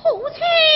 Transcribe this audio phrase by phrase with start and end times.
[0.00, 0.67] 胡吹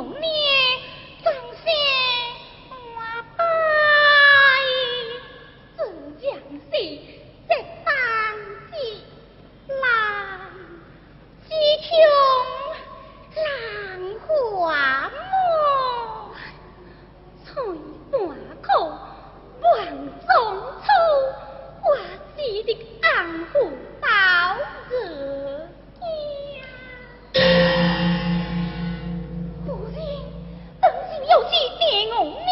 [0.00, 0.39] 容呢？
[31.30, 32.49] 有几点我。